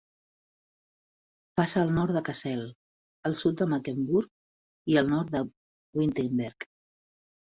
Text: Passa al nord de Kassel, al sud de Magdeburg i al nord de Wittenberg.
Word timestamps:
Passa 1.59 1.81
al 1.81 1.91
nord 1.97 2.13
de 2.19 2.23
Kassel, 2.29 2.63
al 3.29 3.37
sud 3.41 3.59
de 3.61 3.67
Magdeburg 3.73 4.91
i 4.93 4.97
al 5.03 5.11
nord 5.13 5.31
de 5.37 5.43
Wittenberg. 6.01 6.67